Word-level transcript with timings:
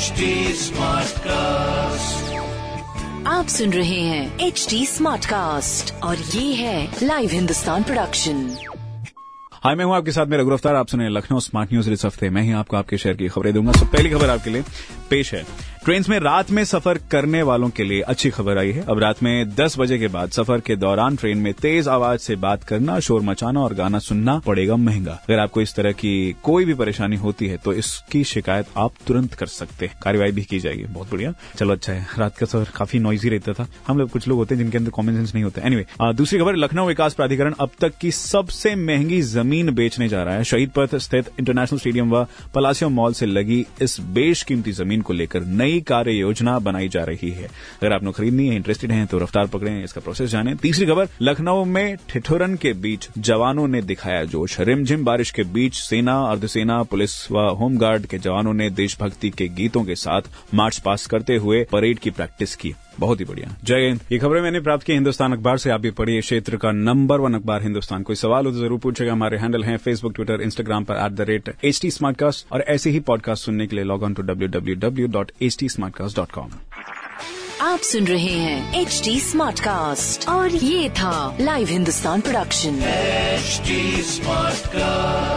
Smart 0.00 1.18
cast 1.18 2.34
आप 3.26 3.46
सुन 3.46 3.72
रहे 3.72 4.00
हैं 4.00 4.38
एच 4.38 4.66
डी 4.70 4.86
स्मार्ट 4.86 5.26
कास्ट 5.26 5.94
और 6.02 6.16
ये 6.16 6.54
है 6.54 6.96
लाइव 7.02 7.30
हिंदुस्तान 7.30 7.82
प्रोडक्शन 7.82 8.56
हाई 9.52 9.74
मैं 9.74 9.84
हूँ 9.84 9.96
आपके 9.96 10.12
साथ 10.12 10.26
मेरा 10.26 10.42
गिरफ़्तार। 10.42 10.74
आप 10.74 10.86
सुने 10.86 11.08
लखनऊ 11.08 11.40
स्मार्ट 11.40 11.72
न्यूज़ 11.72 11.90
इस 11.90 12.04
हफ़्ते। 12.04 12.30
मैं 12.30 12.42
ही 12.42 12.52
आपको 12.52 12.76
आपके 12.76 12.98
शहर 12.98 13.14
की 13.14 13.28
खबरें 13.28 13.54
दूँगा। 13.54 13.72
सब 13.72 13.92
पहली 13.92 14.10
खबर 14.10 14.30
आपके 14.30 14.50
लिए 14.50 14.64
पेश 15.10 15.34
है। 15.34 15.44
ट्रेन 15.90 16.04
में 16.08 16.18
रात 16.20 16.50
में 16.50 16.64
सफ़र 16.64 16.98
करने 17.10 17.42
वालों 17.42 17.68
के 17.68 17.84
लिए 17.84 18.00
अच्छी 18.00 18.30
खबर 18.30 18.58
आई 18.58 18.70
है। 18.72 18.84
अब 18.88 18.98
रात 18.98 19.22
में 19.22 19.54
10 19.54 19.78
बजे 19.78 19.98
के 19.98 20.08
बाद 20.08 20.30
सफ़र 20.30 20.60
के 20.60 20.76
दौरान 20.76 21.16
ट्रेन 21.16 21.38
में 21.38 21.54
तेज 21.54 21.88
आवाज़ 21.88 22.20
से 22.20 22.36
बात 22.36 22.64
करना 22.64 22.98
शोर 23.00 23.22
मचाना 23.22 23.60
और 23.60 23.74
गाना 23.74 23.98
सुनना 23.98 24.38
पड़ेगा 24.38 24.76
महँगा। 24.76 25.12
अगर 25.12 25.38
आपको 25.38 25.60
इस 25.60 25.74
तरह 25.74 25.92
की 25.92 26.36
कोई 26.42 26.64
भी 26.64 26.74
परेशानी 26.74 27.16
होती 27.16 27.46
है 27.46 27.56
तो 27.56 27.72
इसकी 27.72 28.24
शिकायत 28.24 28.66
आप 28.76 28.92
तुरंत 29.06 29.34
कर 29.34 29.46
सकते 29.46 29.86
हैं। 29.86 29.98
कार्यवाही 30.02 30.32
भी 30.32 30.42
की 30.42 30.60
जाएगी। 30.60 30.84
बहुत 30.84 31.10
बढ़िया। 31.12 31.32
चलो 31.58 31.72
अच्छा 31.72 31.92
है। 31.92 32.06
रात 32.18 32.36
का 32.36 32.46
सफ़र 32.46 32.68
काफ़ी 32.76 32.98
नॉइजी 32.98 33.28
रहता 33.28 33.52
था। 33.52 33.66
हम 33.88 33.98
लोग 33.98 34.10
कुछ 34.10 34.28
लोग 34.28 34.38
होते 34.38 34.54
हैं 34.54 34.62
जिनके 34.62 34.78
अंदर 34.78 34.90
कॉमन 34.90 35.16
सेंस 35.16 35.34
नहीं 35.34 35.44
होता। 35.44 35.66
एनीवे 35.66 35.84
anyway, 35.84 36.16
दूसरी 36.16 36.38
खबर 36.38 36.56
लखनऊ 36.56 36.86
विकास 36.86 37.14
प्राधिकरण 37.14 37.54
अब 37.60 37.70
तक 37.80 37.98
की 38.00 38.10
सबसे 38.10 38.74
महँगी 38.76 39.20
ज़मीन 39.22 39.70
बेचने 39.70 40.08
जा 40.08 40.22
रहा 40.22 40.34
है। 40.34 40.44
शहीद 40.44 40.70
पथ 40.76 40.96
स्थित 40.96 41.30
इंटरनेशनल 41.38 41.78
स्टेडियम 41.78 42.10
व 42.10 42.26
पलासियो 42.54 42.90
मॉल 42.90 43.12
से 43.12 43.26
लगी 43.26 43.64
इस 43.82 44.00
बेशकीमती 44.00 44.72
ज़मीन 44.72 45.02
को 45.02 45.12
लेकर 45.12 45.40
नई 45.40 45.79
कार्य 45.80 46.12
योजना 46.12 46.58
बनाई 46.58 46.88
जा 46.88 47.04
रही 47.04 47.30
है। 47.30 47.44
अगर 47.44 47.92
आपने 47.92 48.12
खरीदनी 48.12 48.48
है 48.48 48.56
इंटरेस्टेड 48.56 48.92
हैं 48.92 49.06
तो 49.06 49.18
रफ्तार 49.18 49.46
पकड़े, 49.46 49.82
इसका 49.82 50.00
प्रोसेस 50.00 50.30
जाने। 50.30 50.54
तीसरी 50.54 50.86
खबर, 50.86 51.08
लखनऊ 51.22 51.64
में 51.64 51.96
ठिठुरन 52.08 52.54
के 52.56 52.72
बीच 52.72 53.08
जवानों 53.18 53.66
ने 53.68 53.82
दिखाया 53.82 54.24
जोश। 54.24 54.58
रिमझिम 54.60 55.04
बारिश 55.04 55.30
के 55.30 55.42
बीच 55.44 55.74
सेना, 55.74 56.20
अर्धसेना, 56.20 56.82
पुलिस 56.82 57.30
व 57.32 57.48
होमगार्ड 57.58 58.06
के 58.06 58.18
जवानों 58.18 58.54
ने 58.54 58.70
देशभक्ति 58.70 59.30
के 59.30 59.48
गीतों 59.48 59.84
के 59.84 59.94
साथ 59.94 60.22
मार्च 60.54 60.78
पास 60.78 61.06
करते 61.06 61.36
हुए 61.36 61.64
परेड 61.64 61.98
की 61.98 62.10
प्रैक्टिस 62.10 62.56
की। 62.56 62.74
बहुत 63.00 63.20
ही 63.20 63.24
बढ़िया। 63.24 63.54
जय 63.64 63.86
हिंद। 63.86 64.00
ये 64.12 64.18
खबरें 64.18 64.40
मैंने 64.42 64.60
प्राप्त 64.60 64.84
की 64.86 64.92
हिंदुस्तान 64.92 65.32
अखबार 65.32 65.58
से। 65.58 65.70
आप 65.70 65.80
भी 65.80 65.90
पढ़िए 65.92 66.20
क्षेत्र 66.20 66.56
का 66.56 66.72
नंबर 66.72 67.20
वन 67.20 67.34
अखबार 67.34 67.62
हिंदुस्तान। 67.62 68.02
कोई 68.02 68.16
सवाल 68.16 68.46
हो 68.46 68.52
तो 68.52 68.58
ज़रूर 68.58 68.78
पूछेगा। 68.78 69.12
हमारे 69.12 69.38
हैंडल 69.38 69.64
हैं 69.64 69.76
फेसबुक 69.78 70.14
ट्विटर 70.14 70.42
इंस्टाग्राम 70.42 70.84
पर 70.84 71.04
at 71.04 71.12
the 71.12 71.20
rate 71.28 71.54
H 71.64 71.80
T 71.82 71.90
और 72.52 72.64
ऐसे 72.68 72.90
ही 72.90 73.00
पॉडकास्ट 73.00 73.44
सुनने 73.44 73.66
के 73.66 73.76
लिए 73.76 73.84
log 73.84 74.02
on 74.02 74.14
to 74.14 74.22
W 74.22 74.48
W 74.48 74.76
W 74.78 75.06
dot 75.08 75.32
H 75.42 75.56
T 75.60 75.68
dot 76.16 76.30
com 76.30 76.50
आप 77.62 77.78
सुन 77.78 78.06
रहे 78.06 78.38
हैं 78.38 78.80
एच 78.80 79.00
टी 79.04 79.18
स्मार्ट 79.20 79.60
कास्ट 79.60 80.28
और 80.28 80.50
ये 80.50 80.88
था 80.90 81.36
live 81.40 81.68
Hindustan 81.68 82.20
production 82.20 82.80
smart 84.10 84.66
cast 84.66 85.29